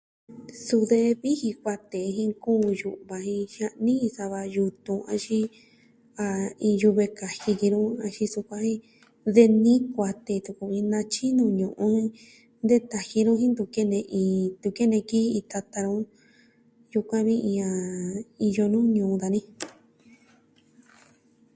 [0.65, 5.45] Suu de vijin kuatee jen nkuun yu'va jen jia'ni jin sava yutun axin
[6.65, 8.79] iin yuve kaji ki nu, axin sukuan jen
[9.35, 12.03] de nií kuatee tuku natyi nuu ñu'un
[12.67, 13.51] de taji nu jen
[14.57, 15.95] ntu kene ki iin tata nu
[16.93, 17.73] yukuan vi iin a
[18.47, 18.63] iyo
[18.97, 19.41] ñuu dani.